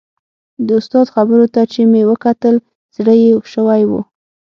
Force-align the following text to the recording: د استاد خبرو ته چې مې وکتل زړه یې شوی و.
د 0.65 0.67
استاد 0.79 1.07
خبرو 1.15 1.45
ته 1.53 1.61
چې 1.71 1.81
مې 1.91 2.01
وکتل 2.11 2.55
زړه 2.95 3.13
یې 3.21 3.31
شوی 3.53 3.81
و. 3.89 3.91